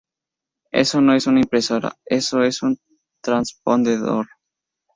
[0.71, 1.95] eso no es una impresora.
[2.05, 2.79] eso es un
[3.23, 4.27] transpondedor.